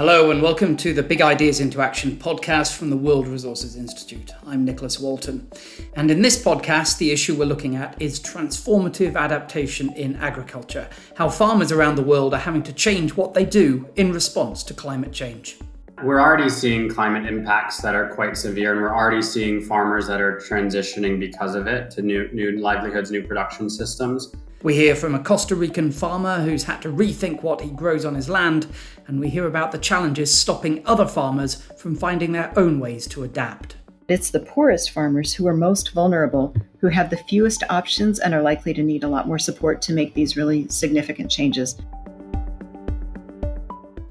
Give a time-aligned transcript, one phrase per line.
[0.00, 4.32] Hello, and welcome to the Big Ideas into Action podcast from the World Resources Institute.
[4.46, 5.46] I'm Nicholas Walton.
[5.94, 11.28] And in this podcast, the issue we're looking at is transformative adaptation in agriculture, how
[11.28, 15.12] farmers around the world are having to change what they do in response to climate
[15.12, 15.58] change.
[16.02, 20.22] We're already seeing climate impacts that are quite severe, and we're already seeing farmers that
[20.22, 24.34] are transitioning because of it to new, new livelihoods, new production systems.
[24.62, 28.14] We hear from a Costa Rican farmer who's had to rethink what he grows on
[28.14, 28.66] his land,
[29.06, 33.22] and we hear about the challenges stopping other farmers from finding their own ways to
[33.22, 33.76] adapt.
[34.06, 38.42] It's the poorest farmers who are most vulnerable, who have the fewest options and are
[38.42, 41.80] likely to need a lot more support to make these really significant changes.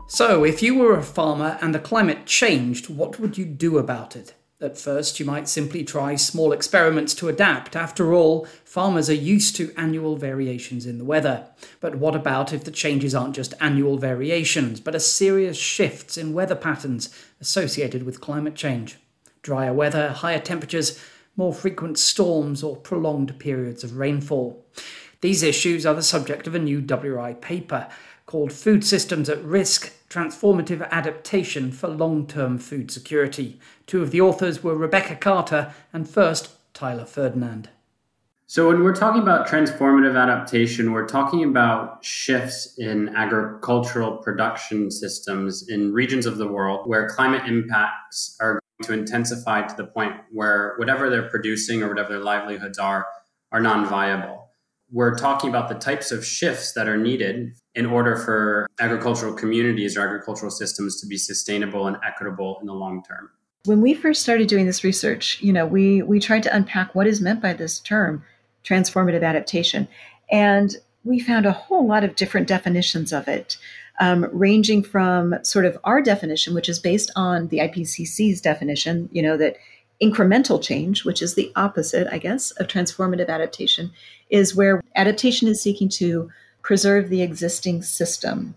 [0.08, 4.16] So, if you were a farmer and the climate changed, what would you do about
[4.16, 4.34] it?
[4.62, 7.78] At first, you might simply try small experiments to adapt.
[7.78, 11.46] After all, farmers are used to annual variations in the weather.
[11.80, 16.34] But what about if the changes aren't just annual variations, but are serious shifts in
[16.34, 18.98] weather patterns associated with climate change?
[19.44, 21.00] Drier weather, higher temperatures,
[21.38, 24.66] more frequent storms, or prolonged periods of rainfall.
[25.22, 27.88] These issues are the subject of a new WRI paper
[28.26, 33.60] called Food Systems at Risk Transformative Adaptation for Long Term Food Security.
[33.86, 37.70] Two of the authors were Rebecca Carter and first Tyler Ferdinand.
[38.48, 45.70] So, when we're talking about transformative adaptation, we're talking about shifts in agricultural production systems
[45.70, 50.14] in regions of the world where climate impacts are going to intensify to the point
[50.32, 53.06] where whatever they're producing or whatever their livelihoods are
[53.52, 54.49] are non viable
[54.92, 59.96] we're talking about the types of shifts that are needed in order for agricultural communities
[59.96, 63.30] or agricultural systems to be sustainable and equitable in the long term.
[63.66, 67.08] When we first started doing this research, you know, we we tried to unpack what
[67.08, 68.24] is meant by this term,
[68.64, 69.88] transformative adaptation,
[70.32, 73.58] and we found a whole lot of different definitions of it,
[74.00, 79.22] um, ranging from sort of our definition, which is based on the IPCC's definition, you
[79.22, 79.58] know, that
[80.02, 83.92] incremental change, which is the opposite, I guess, of transformative adaptation,
[84.30, 86.30] is where adaptation is seeking to
[86.62, 88.56] preserve the existing system.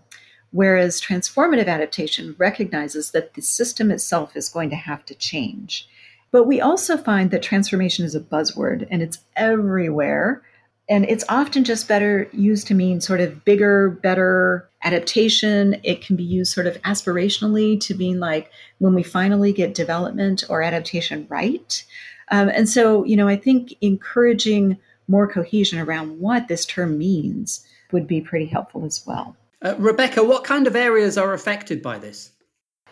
[0.51, 5.89] Whereas transformative adaptation recognizes that the system itself is going to have to change.
[6.31, 10.43] But we also find that transformation is a buzzword and it's everywhere.
[10.89, 15.79] And it's often just better used to mean sort of bigger, better adaptation.
[15.83, 20.43] It can be used sort of aspirationally to mean like when we finally get development
[20.49, 21.83] or adaptation right.
[22.29, 24.77] Um, and so, you know, I think encouraging
[25.07, 29.35] more cohesion around what this term means would be pretty helpful as well.
[29.61, 32.31] Uh, Rebecca, what kind of areas are affected by this?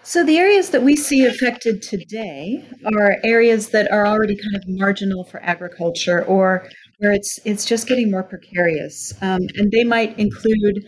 [0.04, 2.66] So, the areas that we see affected today
[2.98, 6.68] are areas that are already kind of marginal for agriculture or
[7.02, 9.12] where it's, it's just getting more precarious.
[9.22, 10.86] Um, and they might include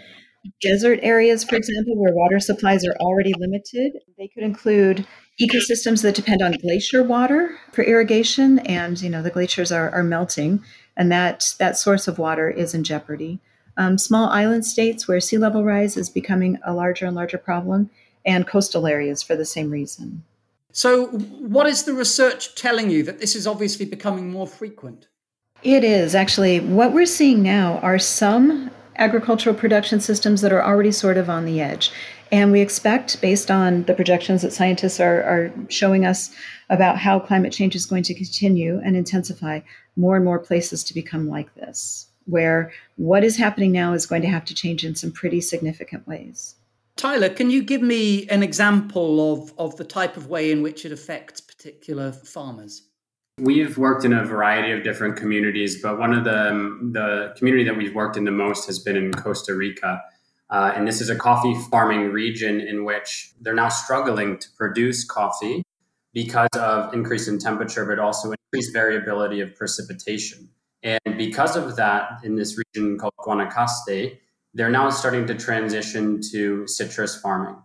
[0.61, 3.93] desert areas, for example, where water supplies are already limited.
[4.17, 5.07] They could include
[5.41, 10.03] ecosystems that depend on glacier water for irrigation, and you know the glaciers are, are
[10.03, 10.63] melting,
[10.95, 13.39] and that that source of water is in jeopardy.
[13.75, 17.89] Um, small island states where sea level rise is becoming a larger and larger problem,
[18.23, 20.23] and coastal areas for the same reason.
[20.71, 25.07] So, what is the research telling you that this is obviously becoming more frequent?
[25.63, 26.59] It is actually.
[26.59, 31.45] What we're seeing now are some agricultural production systems that are already sort of on
[31.45, 31.91] the edge.
[32.31, 36.33] And we expect, based on the projections that scientists are, are showing us
[36.69, 39.61] about how climate change is going to continue and intensify,
[39.95, 44.23] more and more places to become like this, where what is happening now is going
[44.23, 46.55] to have to change in some pretty significant ways.
[46.95, 50.85] Tyler, can you give me an example of, of the type of way in which
[50.85, 52.83] it affects particular farmers?
[53.39, 57.75] We've worked in a variety of different communities, but one of the the community that
[57.75, 60.03] we've worked in the most has been in Costa Rica.
[60.51, 65.03] Uh, and this is a coffee farming region in which they're now struggling to produce
[65.03, 65.63] coffee
[66.13, 70.47] because of increase in temperature, but also increased variability of precipitation.
[70.83, 74.19] And because of that, in this region called Guanacaste,
[74.53, 77.55] they're now starting to transition to citrus farming.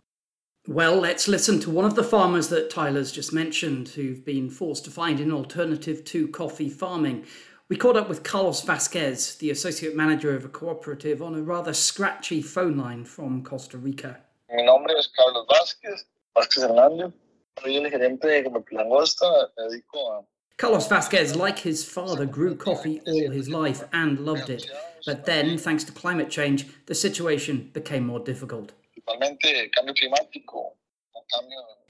[0.69, 4.85] Well, let's listen to one of the farmers that Tyler's just mentioned who've been forced
[4.85, 7.25] to find an alternative to coffee farming.
[7.71, 11.73] We caught up with Carlos Vasquez, the associate manager of a cooperative, on a rather
[11.73, 14.19] scratchy phone line from Costa Rica.
[14.53, 16.05] Mi nombre es Carlos Vasquez,
[16.35, 17.15] Vasquez Hernández.
[17.63, 19.49] Soy el gerente de Langosta.
[19.57, 20.25] Me dedico a
[20.59, 24.71] Carlos Vasquez, like his father, grew coffee all his life and loved it.
[25.07, 28.75] But then, thanks to climate change, the situation became more difficult.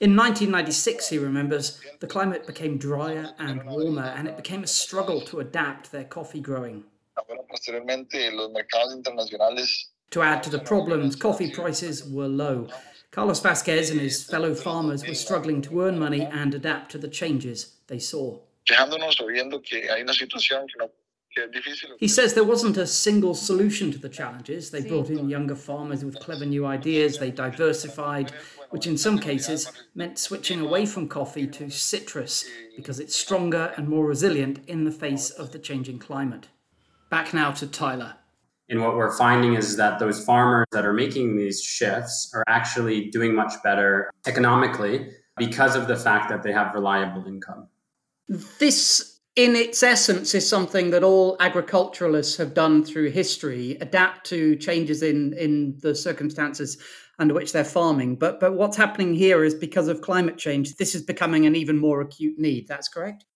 [0.01, 5.21] In 1996, he remembers, the climate became drier and warmer, and it became a struggle
[5.23, 6.85] to adapt their coffee growing.
[10.11, 12.69] To add to the problems, coffee prices were low.
[13.11, 17.09] Carlos Vasquez and his fellow farmers were struggling to earn money and adapt to the
[17.09, 18.39] changes they saw.
[21.99, 24.71] He says there wasn't a single solution to the challenges.
[24.71, 28.33] They brought in younger farmers with clever new ideas, they diversified,
[28.71, 32.45] which in some cases meant switching away from coffee to citrus
[32.77, 36.49] because it's stronger and more resilient in the face of the changing climate.
[37.11, 38.15] Back now to Tyler.
[38.71, 43.09] And what we're finding is that those farmers that are making these shifts are actually
[43.11, 47.69] doing much better economically because of the fact that they have reliable income.
[48.59, 54.57] This, in its essence, is something that all agriculturalists have done through history adapt to
[54.57, 56.77] changes in, in the circumstances
[57.21, 58.17] under which they're farming.
[58.17, 61.79] But, but what's happening here is because of climate change, this is becoming an even
[61.79, 62.67] more acute need.
[62.67, 63.27] That's correct?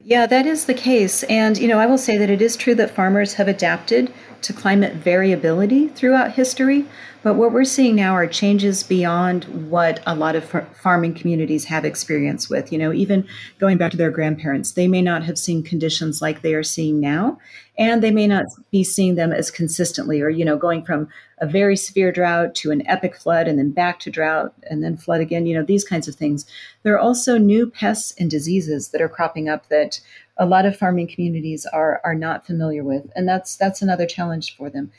[0.00, 1.24] Yeah, that is the case.
[1.24, 4.12] And, you know, I will say that it is true that farmers have adapted
[4.42, 6.86] to climate variability throughout history.
[7.24, 10.44] But what we're seeing now are changes beyond what a lot of
[10.80, 12.70] farming communities have experience with.
[12.70, 13.26] You know, even
[13.58, 17.00] going back to their grandparents, they may not have seen conditions like they are seeing
[17.00, 17.38] now,
[17.78, 21.08] and they may not be seeing them as consistently, or, you know, going from
[21.38, 24.96] a very severe drought to an epic flood and then back to drought and then
[24.96, 26.44] flood again, you know, these kinds of things.
[26.82, 30.00] There are also new pests and diseases that are cropping up that
[30.36, 34.56] a lot of farming communities are are not familiar with, and that's that's another challenge
[34.56, 34.90] for them.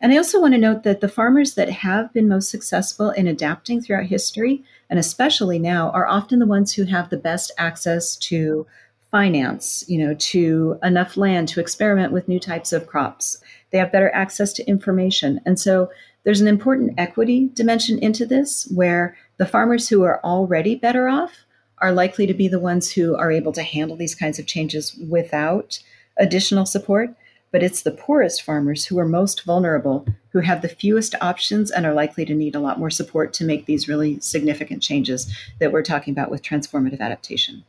[0.00, 3.26] And I also want to note that the farmers that have been most successful in
[3.26, 8.16] adapting throughout history, and especially now, are often the ones who have the best access
[8.16, 8.66] to
[9.10, 13.38] finance, you know, to enough land to experiment with new types of crops.
[13.70, 15.40] They have better access to information.
[15.46, 15.90] And so
[16.24, 21.44] there's an important equity dimension into this where the farmers who are already better off
[21.78, 24.98] are likely to be the ones who are able to handle these kinds of changes
[25.08, 25.78] without
[26.18, 27.10] additional support.
[27.52, 31.86] But it's the poorest farmers who are most vulnerable, who have the fewest options and
[31.86, 35.70] are likely to need a lot more support to make these really significant changes that
[35.70, 37.64] we're talking about with transformative adaptation.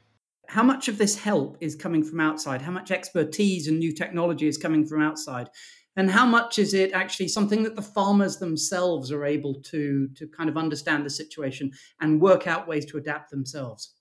[0.47, 2.61] How much of this help is coming from outside?
[2.61, 5.49] How much expertise and new technology is coming from outside?
[5.97, 10.27] And how much is it actually something that the farmers themselves are able to, to
[10.27, 13.96] kind of understand the situation and work out ways to adapt themselves?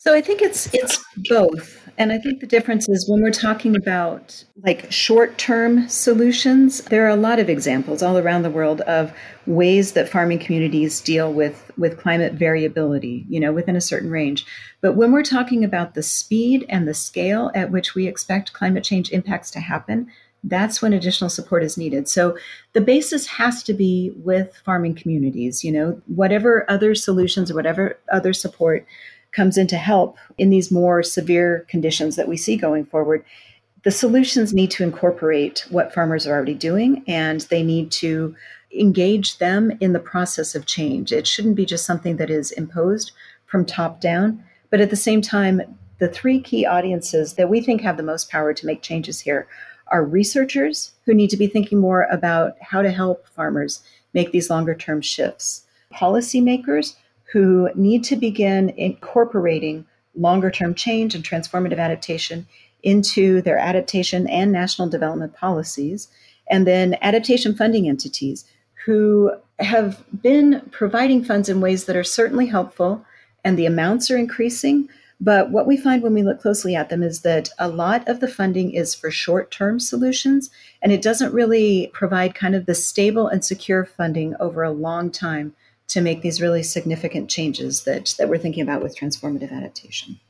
[0.00, 1.74] So I think it's it's both.
[1.98, 7.08] And I think the difference is when we're talking about like short-term solutions, there are
[7.08, 9.12] a lot of examples all around the world of
[9.46, 14.46] ways that farming communities deal with with climate variability, you know, within a certain range.
[14.80, 18.84] But when we're talking about the speed and the scale at which we expect climate
[18.84, 20.06] change impacts to happen,
[20.44, 22.08] that's when additional support is needed.
[22.08, 22.38] So
[22.72, 27.98] the basis has to be with farming communities, you know, whatever other solutions or whatever
[28.12, 28.86] other support
[29.38, 33.24] comes in to help in these more severe conditions that we see going forward,
[33.84, 38.34] the solutions need to incorporate what farmers are already doing and they need to
[38.76, 41.12] engage them in the process of change.
[41.12, 43.12] It shouldn't be just something that is imposed
[43.46, 45.62] from top down, but at the same time,
[45.98, 49.46] the three key audiences that we think have the most power to make changes here
[49.86, 53.82] are researchers who need to be thinking more about how to help farmers
[54.14, 55.64] make these longer term shifts,
[55.94, 56.96] policymakers
[57.32, 59.84] who need to begin incorporating
[60.14, 62.46] longer term change and transformative adaptation
[62.82, 66.08] into their adaptation and national development policies,
[66.50, 68.44] and then adaptation funding entities
[68.86, 73.04] who have been providing funds in ways that are certainly helpful
[73.44, 74.88] and the amounts are increasing.
[75.20, 78.20] But what we find when we look closely at them is that a lot of
[78.20, 80.48] the funding is for short term solutions,
[80.80, 85.10] and it doesn't really provide kind of the stable and secure funding over a long
[85.10, 85.54] time
[85.88, 90.20] to make these really significant changes that, that we're thinking about with transformative adaptation.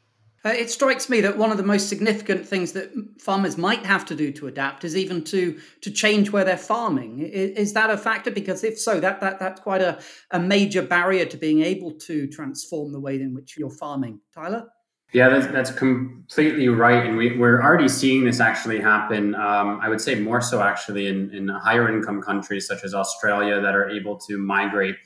[0.45, 4.07] Uh, it strikes me that one of the most significant things that farmers might have
[4.07, 7.19] to do to adapt is even to to change where they're farming.
[7.19, 8.31] Is, is, that a factor?
[8.31, 9.99] Because if so, that, that that's quite a,
[10.31, 14.21] a major barrier to being able to transform the way in which you're farming.
[14.33, 14.69] Tyler?
[15.12, 17.07] Yeah, that's, that's completely right.
[17.07, 19.35] And we, we're already seeing this actually happen.
[19.35, 23.61] Um, I would say more so actually in, in higher income countries such as Australia
[23.61, 24.97] that are able to migrate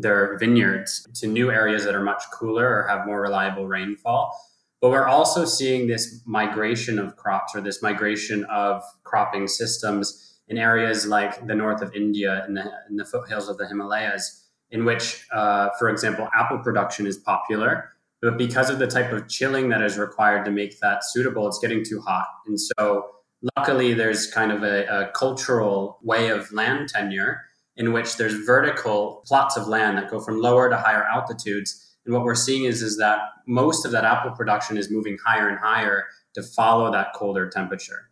[0.00, 4.36] their vineyards to new areas that are much cooler or have more reliable rainfall.
[4.80, 10.56] But we're also seeing this migration of crops or this migration of cropping systems in
[10.58, 14.84] areas like the north of India and the, in the foothills of the Himalayas, in
[14.84, 17.92] which, uh, for example, apple production is popular.
[18.22, 21.58] But because of the type of chilling that is required to make that suitable, it's
[21.58, 22.26] getting too hot.
[22.46, 23.10] And so,
[23.56, 27.40] luckily, there's kind of a, a cultural way of land tenure
[27.80, 31.96] in which there's vertical plots of land that go from lower to higher altitudes.
[32.04, 35.48] And what we're seeing is, is that most of that apple production is moving higher
[35.48, 38.10] and higher to follow that colder temperature.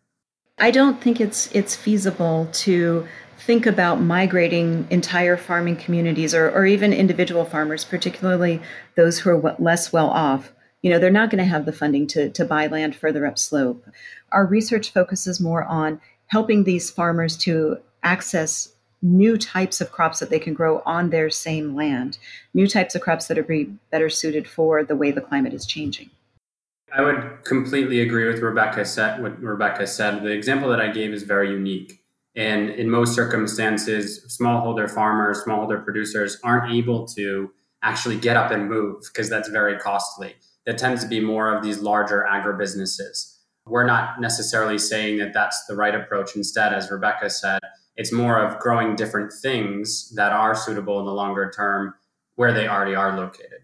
[0.57, 3.07] I don't think it's it's feasible to
[3.37, 8.59] think about migrating entire farming communities or, or even individual farmers, particularly
[8.95, 12.07] those who are less well off, you know, they're not going to have the funding
[12.07, 13.85] to, to buy land further upslope.
[14.31, 20.29] Our research focuses more on helping these farmers to access new types of crops that
[20.29, 22.17] they can grow on their same land,
[22.53, 25.65] new types of crops that are be better suited for the way the climate is
[25.65, 26.09] changing.
[26.91, 30.23] I would completely agree with Rebecca said what Rebecca said.
[30.23, 32.01] The example that I gave is very unique.
[32.35, 37.51] And in most circumstances, smallholder farmers, smallholder producers aren't able to
[37.83, 40.35] actually get up and move because that's very costly.
[40.65, 43.37] That tends to be more of these larger agribusinesses.
[43.65, 46.35] We're not necessarily saying that that's the right approach.
[46.35, 47.59] Instead, as Rebecca said,
[47.99, 51.93] it's more of growing different things that are suitable in the longer term
[52.35, 53.59] where they already are located.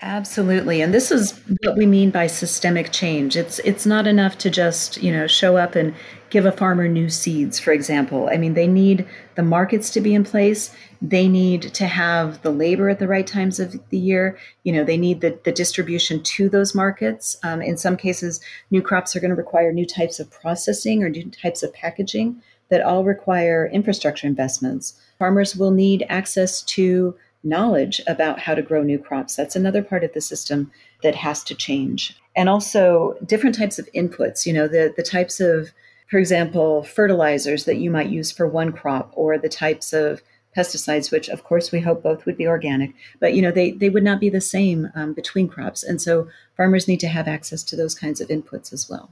[0.00, 0.80] Absolutely.
[0.80, 1.32] And this is
[1.64, 3.36] what we mean by systemic change.
[3.36, 5.92] It's it's not enough to just, you know, show up and
[6.30, 8.28] give a farmer new seeds, for example.
[8.32, 10.72] I mean, they need the markets to be in place.
[11.02, 14.38] They need to have the labor at the right times of the year.
[14.62, 17.36] You know, they need the, the distribution to those markets.
[17.42, 21.08] Um, in some cases, new crops are going to require new types of processing or
[21.08, 24.94] new types of packaging that all require infrastructure investments.
[25.18, 29.36] Farmers will need access to knowledge about how to grow new crops.
[29.36, 30.70] That's another part of the system
[31.02, 32.16] that has to change.
[32.36, 35.70] And also different types of inputs, you know, the, the types of,
[36.08, 40.22] for example, fertilizers that you might use for one crop or the types of
[40.56, 43.90] pesticides, which of course we hope both would be organic, but you know, they, they
[43.90, 45.84] would not be the same um, between crops.
[45.84, 49.10] And so farmers need to have access to those kinds of inputs as well.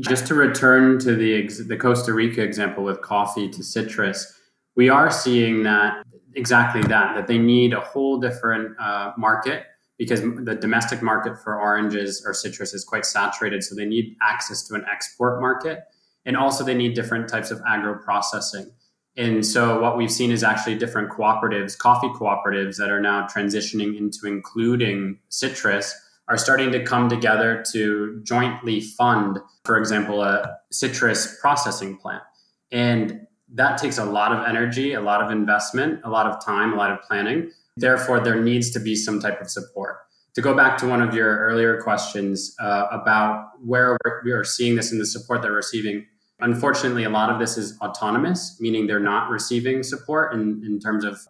[0.00, 4.32] Just to return to the, the Costa Rica example with coffee to citrus,
[4.76, 9.66] we are seeing that exactly that that they need a whole different uh, market
[9.98, 14.66] because the domestic market for oranges or citrus is quite saturated so they need access
[14.66, 15.80] to an export market
[16.24, 18.70] and also they need different types of agro processing
[19.16, 23.96] and so what we've seen is actually different cooperatives coffee cooperatives that are now transitioning
[23.96, 25.94] into including citrus
[26.28, 32.22] are starting to come together to jointly fund for example a citrus processing plant
[32.70, 36.72] and that takes a lot of energy, a lot of investment, a lot of time,
[36.72, 37.50] a lot of planning.
[37.76, 39.98] Therefore, there needs to be some type of support.
[40.34, 44.76] To go back to one of your earlier questions uh, about where we are seeing
[44.76, 46.06] this in the support they're receiving,
[46.40, 51.04] unfortunately, a lot of this is autonomous, meaning they're not receiving support in, in terms
[51.04, 51.20] of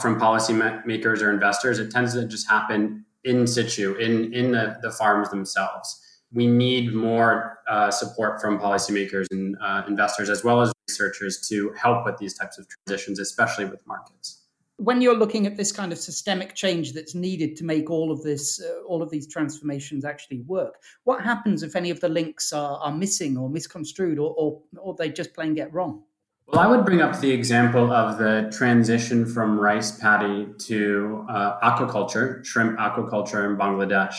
[0.00, 1.80] from policymakers or investors.
[1.80, 6.00] It tends to just happen in situ, in, in the, the farms themselves
[6.34, 11.72] we need more uh, support from policymakers and uh, investors as well as researchers to
[11.80, 14.42] help with these types of transitions, especially with markets.
[14.78, 18.24] When you're looking at this kind of systemic change that's needed to make all of
[18.24, 22.52] this, uh, all of these transformations actually work, what happens if any of the links
[22.52, 26.02] are, are missing or misconstrued, or, or, or they just plain get wrong?
[26.46, 31.58] Well, I would bring up the example of the transition from rice paddy to uh,
[31.60, 34.14] aquaculture, shrimp aquaculture in Bangladesh.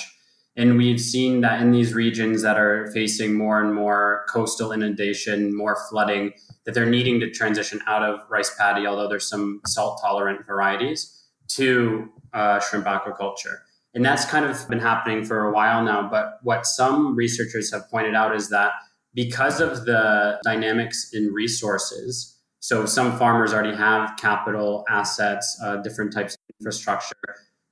[0.58, 5.56] And we've seen that in these regions that are facing more and more coastal inundation,
[5.56, 6.34] more flooding,
[6.66, 11.24] that they're needing to transition out of rice paddy, although there's some salt tolerant varieties,
[11.50, 13.60] to uh, shrimp aquaculture.
[13.94, 16.10] And that's kind of been happening for a while now.
[16.10, 18.72] But what some researchers have pointed out is that
[19.16, 26.14] because of the dynamics in resources, so some farmers already have capital assets, uh, different
[26.14, 27.16] types of infrastructure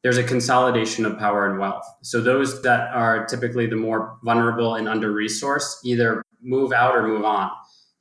[0.04, 1.86] there's a consolidation of power and wealth.
[2.02, 7.08] So those that are typically the more vulnerable and under resourced either move out or
[7.08, 7.50] move on.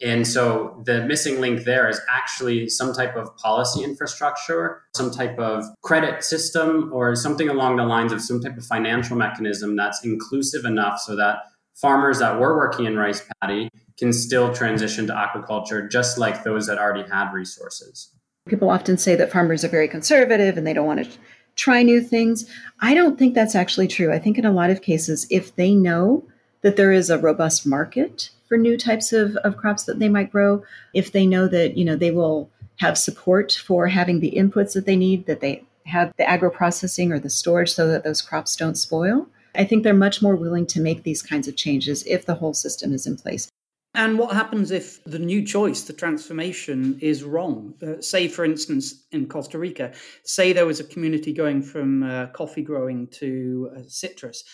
[0.05, 5.39] And so the missing link there is actually some type of policy infrastructure, some type
[5.39, 10.05] of credit system, or something along the lines of some type of financial mechanism that's
[10.05, 11.37] inclusive enough so that
[11.75, 16.67] farmers that were working in rice paddy can still transition to aquaculture just like those
[16.67, 18.11] that already had resources.
[18.49, 21.11] People often say that farmers are very conservative and they don't want to
[21.55, 22.49] try new things.
[22.81, 24.13] I don't think that's actually true.
[24.13, 26.25] I think in a lot of cases, if they know
[26.63, 30.33] that there is a robust market for new types of, of crops that they might
[30.33, 30.63] grow,
[30.95, 34.87] if they know that, you know, they will have support for having the inputs that
[34.87, 38.57] they need, that they have the agro processing or the storage so that those crops
[38.57, 39.27] don't spoil.
[39.55, 42.55] I think they're much more willing to make these kinds of changes if the whole
[42.55, 43.49] system is in place.
[43.95, 47.75] And what happens if the new choice, the transformation, is wrong?
[47.83, 49.93] Uh, say, for instance, in Costa Rica,
[50.25, 54.45] say there was a community going from uh, coffee growing to uh, citrus.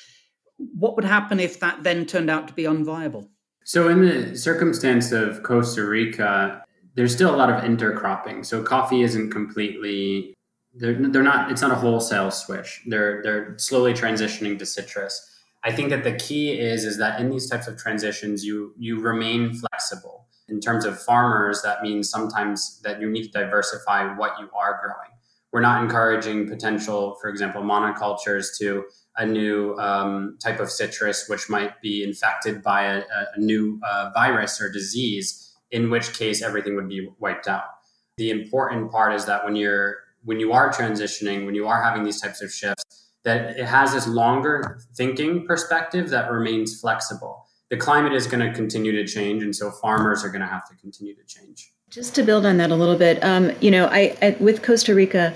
[0.56, 3.28] What would happen if that then turned out to be unviable?
[3.64, 6.64] So, in the circumstance of Costa Rica,
[6.96, 8.44] there's still a lot of intercropping.
[8.44, 10.34] So, coffee isn't completely
[10.74, 12.82] they're, they're not it's not a wholesale switch.
[12.86, 15.34] They're they're slowly transitioning to citrus
[15.64, 19.00] I think that the key is is that in these types of transitions, you you
[19.00, 20.26] remain flexible.
[20.48, 24.80] In terms of farmers, that means sometimes that you need to diversify what you are
[24.82, 25.10] growing.
[25.52, 28.84] We're not encouraging potential, for example, monocultures to
[29.16, 33.02] a new um, type of citrus which might be infected by a,
[33.36, 37.64] a new uh, virus or disease, in which case everything would be wiped out.
[38.16, 42.04] The important part is that when you're when you are transitioning, when you are having
[42.04, 47.46] these types of shifts, that it has this longer thinking perspective that remains flexible.
[47.70, 50.66] The climate is going to continue to change, and so farmers are going to have
[50.68, 51.70] to continue to change.
[51.90, 54.94] Just to build on that a little bit, um, you know, I, I with Costa
[54.94, 55.34] Rica,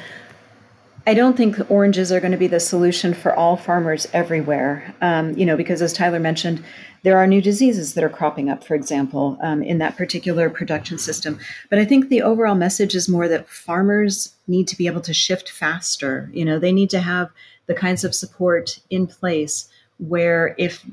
[1.04, 4.94] I don't think oranges are going to be the solution for all farmers everywhere.
[5.00, 6.62] Um, you know, because as Tyler mentioned,
[7.02, 10.98] there are new diseases that are cropping up, for example, um, in that particular production
[10.98, 11.40] system.
[11.70, 15.12] But I think the overall message is more that farmers need to be able to
[15.12, 16.30] shift faster.
[16.32, 17.30] You know, they need to have
[17.66, 19.68] the kinds of support in place
[19.98, 20.86] where if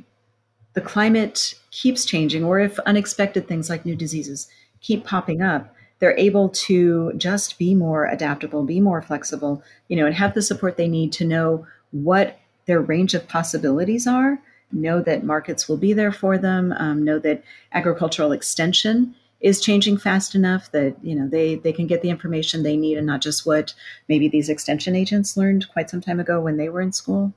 [0.74, 4.48] the climate keeps changing or if unexpected things like new diseases
[4.82, 10.06] keep popping up, they're able to just be more adaptable, be more flexible, you know,
[10.06, 14.40] and have the support they need to know what their range of possibilities are,
[14.72, 19.98] know that markets will be there for them, um, know that agricultural extension is changing
[19.98, 23.22] fast enough that you know they they can get the information they need and not
[23.22, 23.74] just what
[24.08, 27.34] maybe these extension agents learned quite some time ago when they were in school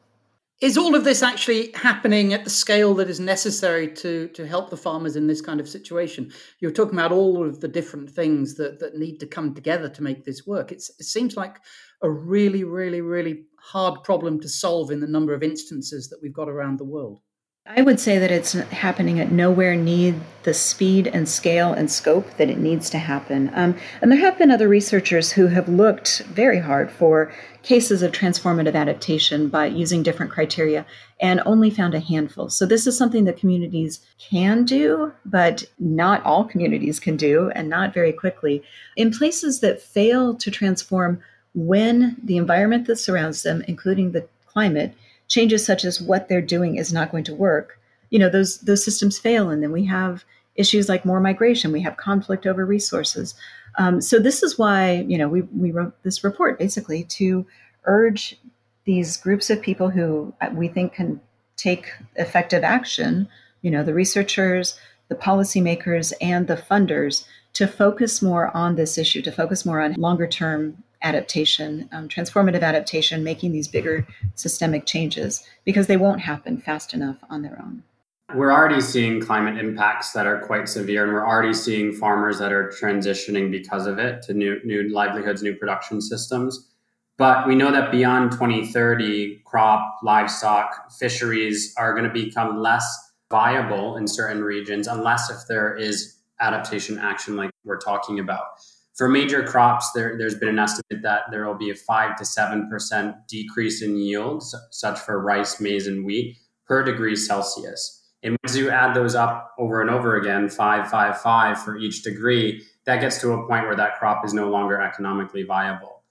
[0.63, 4.71] is all of this actually happening at the scale that is necessary to to help
[4.71, 6.33] the farmers in this kind of situation?
[6.61, 10.03] You're talking about all of the different things that that need to come together to
[10.03, 10.71] make this work.
[10.71, 11.57] It's, it seems like
[12.01, 16.33] a really, really, really hard problem to solve in the number of instances that we've
[16.33, 17.21] got around the world.
[17.65, 22.37] I would say that it's happening at nowhere near the speed and scale and scope
[22.37, 23.53] that it needs to happen.
[23.55, 28.11] Um, and there have been other researchers who have looked very hard for cases of
[28.11, 30.85] transformative adaptation by using different criteria
[31.21, 32.51] and only found a handful.
[32.51, 37.69] So this is something that communities can do, but not all communities can do, and
[37.69, 38.65] not very quickly.
[38.97, 41.23] In places that fail to transform
[41.55, 44.95] when the environment that surrounds them, including the climate,
[45.33, 48.85] changes such as what they're doing is not going to work, you know, those those
[48.85, 50.25] systems fail, and then we have
[50.57, 51.73] issues like more migration.
[51.73, 53.35] We have conflict over resources.
[53.79, 57.47] Um, so this is why you know we we wrote this report basically to
[57.85, 58.37] urge
[58.85, 61.19] these groups of people who uh, we think can
[61.57, 63.27] take effective action.
[63.63, 69.23] You know, the researchers, the policymakers, and the funders to focus more on this issue,
[69.23, 75.45] to focus more on longer term adaptation, um, transformative adaptation, making these bigger systemic changes
[75.65, 77.83] because they won't happen fast enough on their own.
[78.35, 82.51] We're already seeing climate impacts that are quite severe, and we're already seeing farmers that
[82.51, 86.71] are transitioning because of it to new, new livelihoods, new production systems.
[87.19, 93.97] But we know that beyond 2030, crop, livestock, fisheries are going to become less viable
[93.97, 98.45] in certain regions unless if there is adaptation action like we're talking about.
[98.97, 102.25] For major crops, there, has been an estimate that there will be a 5 to
[102.25, 108.11] 7% decrease in yields, such for rice, maize, and wheat, per degree Celsius.
[108.23, 112.03] And once you add those up over and over again, 5, 5, 5 for each
[112.03, 116.03] degree, that gets to a point where that crop is no longer economically viable.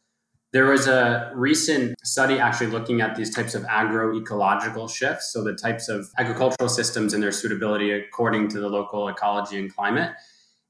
[0.52, 5.54] There was a recent study actually looking at these types of agroecological shifts, so the
[5.54, 10.12] types of agricultural systems and their suitability according to the local ecology and climate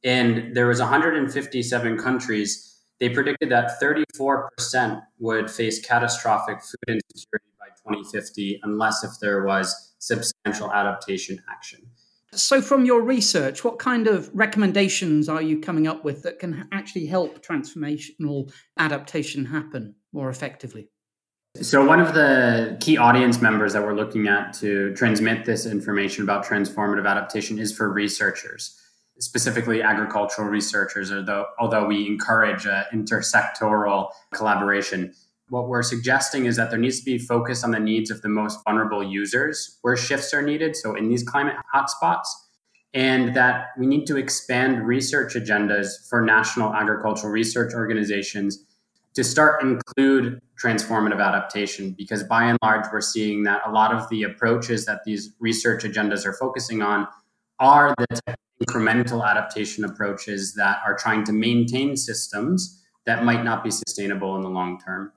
[0.03, 7.65] and there was 157 countries they predicted that 34% would face catastrophic food insecurity by
[7.91, 11.81] 2050 unless if there was substantial adaptation action.
[12.33, 16.67] So from your research what kind of recommendations are you coming up with that can
[16.71, 20.87] actually help transformational adaptation happen more effectively?
[21.59, 26.23] So, one of the key audience members that we're looking at to transmit this information
[26.23, 28.79] about transformative adaptation is for researchers
[29.21, 35.13] specifically agricultural researchers, although, although we encourage uh, intersectoral collaboration.
[35.49, 38.29] What we're suggesting is that there needs to be focus on the needs of the
[38.29, 40.75] most vulnerable users where shifts are needed.
[40.75, 42.27] So, in these climate hotspots,
[42.93, 48.65] and that we need to expand research agendas for national agricultural research organizations
[49.13, 54.07] to start include transformative adaptation because by and large we're seeing that a lot of
[54.09, 57.07] the approaches that these research agendas are focusing on
[57.61, 58.35] are the
[58.67, 64.41] incremental adaptation approaches that are trying to maintain systems that might not be sustainable in
[64.41, 65.11] the long term.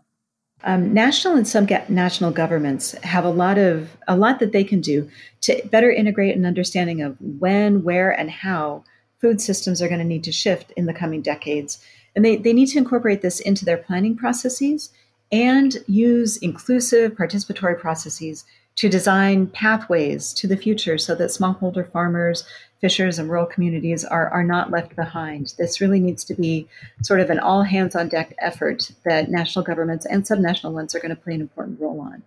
[0.62, 4.80] Um, national and some national governments have a lot of a lot that they can
[4.80, 5.10] do
[5.42, 8.84] to better integrate an understanding of when, where, and how
[9.20, 11.84] food systems are going to need to shift in the coming decades.
[12.16, 14.90] And they, they need to incorporate this into their planning processes
[15.32, 18.44] and use inclusive participatory processes
[18.76, 22.44] to design pathways to the future so that smallholder farmers,
[22.80, 25.54] fishers, and rural communities are, are not left behind.
[25.58, 26.68] This really needs to be
[27.02, 31.00] sort of an all hands on deck effort that national governments and subnational ones are
[31.00, 32.22] going to play an important role on.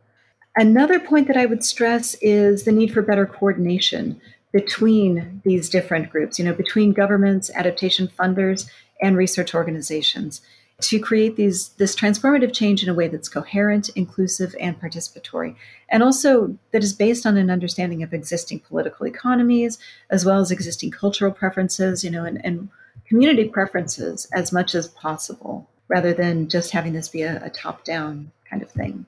[0.55, 4.19] Another point that I would stress is the need for better coordination
[4.51, 8.67] between these different groups, you know, between governments, adaptation funders,
[9.01, 10.41] and research organizations
[10.79, 15.55] to create these this transformative change in a way that's coherent, inclusive, and participatory,
[15.89, 20.51] and also that is based on an understanding of existing political economies as well as
[20.51, 22.69] existing cultural preferences, you know, and, and
[23.07, 28.31] community preferences as much as possible, rather than just having this be a, a top-down
[28.49, 29.05] kind of thing.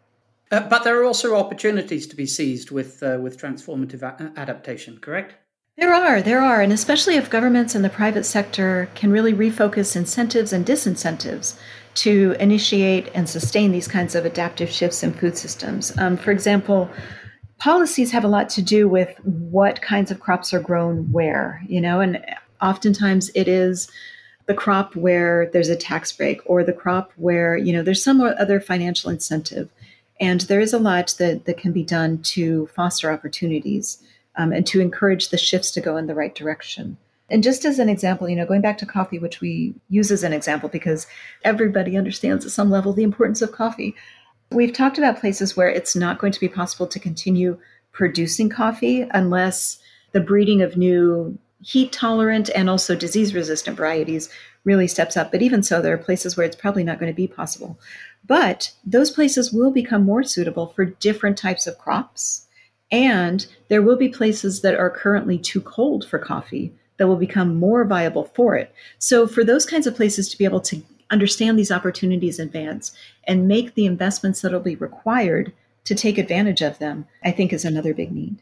[0.52, 4.98] Uh, but there are also opportunities to be seized with uh, with transformative a- adaptation,
[4.98, 5.36] correct?
[5.80, 9.96] There are, there are, and especially if governments and the private sector can really refocus
[9.96, 11.58] incentives and disincentives
[11.96, 15.98] to initiate and sustain these kinds of adaptive shifts in food systems.
[15.98, 16.90] Um, for example,
[17.60, 21.80] policies have a lot to do with what kinds of crops are grown where, you
[21.80, 22.26] know, and
[22.62, 23.90] oftentimes it is
[24.48, 28.20] the crop where there's a tax break or the crop where, you know, there's some
[28.20, 29.70] other financial incentive.
[30.20, 34.04] And there is a lot that, that can be done to foster opportunities
[34.36, 36.98] um, and to encourage the shifts to go in the right direction.
[37.30, 40.24] And just as an example, you know, going back to coffee, which we use as
[40.24, 41.06] an example because
[41.44, 43.96] everybody understands at some level the importance of coffee.
[44.52, 47.60] We've talked about places where it's not going to be possible to continue
[47.92, 49.80] producing coffee unless
[50.12, 54.30] the breeding of new heat tolerant and also disease resistant varieties
[54.64, 55.32] really steps up.
[55.32, 57.80] But even so, there are places where it's probably not going to be possible.
[58.26, 62.48] But those places will become more suitable for different types of crops
[62.92, 67.56] and there will be places that are currently too cold for coffee that will become
[67.56, 68.74] more viable for it.
[68.98, 72.92] So, for those kinds of places to be able to understand these opportunities in advance
[73.24, 75.54] and make the investments that will be required
[75.86, 78.42] to take advantage of them, I think is another big need.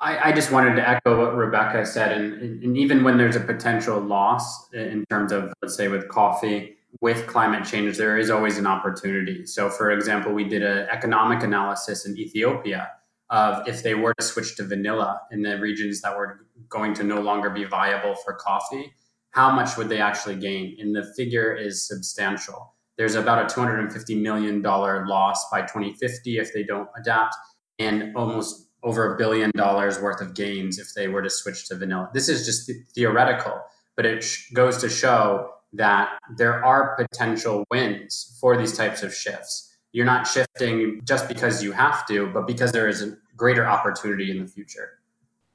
[0.00, 2.10] I, I just wanted to echo what Rebecca said.
[2.10, 6.76] And, and even when there's a potential loss in terms of, let's say, with coffee,
[7.00, 9.46] with climate change, there is always an opportunity.
[9.46, 12.90] So, for example, we did an economic analysis in Ethiopia
[13.32, 17.02] of if they were to switch to vanilla in the regions that were going to
[17.02, 18.92] no longer be viable for coffee,
[19.30, 20.76] how much would they actually gain?
[20.78, 22.74] And the figure is substantial.
[22.98, 27.34] There's about a $250 million loss by 2050 if they don't adapt,
[27.78, 31.76] and almost over a billion dollars worth of gains if they were to switch to
[31.76, 32.10] vanilla.
[32.12, 33.62] This is just theoretical,
[33.96, 39.14] but it sh- goes to show that there are potential wins for these types of
[39.14, 39.74] shifts.
[39.92, 44.30] You're not shifting just because you have to, but because there is a greater opportunity
[44.30, 44.98] in the future.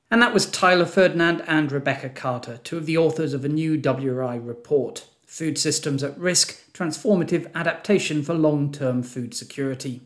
[0.10, 3.78] And that was Tyler Ferdinand and Rebecca Carter, two of the authors of a new
[3.78, 10.02] WRI report Food Systems at Risk Transformative Adaptation for Long Term Food Security.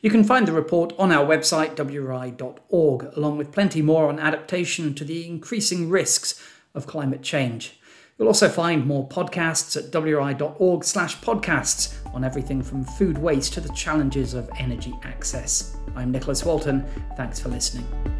[0.00, 4.94] You can find the report on our website, wri.org, along with plenty more on adaptation
[4.94, 6.42] to the increasing risks
[6.74, 7.78] of climate change.
[8.18, 13.60] You'll also find more podcasts at wri.org slash podcasts on everything from food waste to
[13.60, 15.76] the challenges of energy access.
[15.96, 16.86] I'm Nicholas Walton.
[17.16, 18.13] Thanks for listening.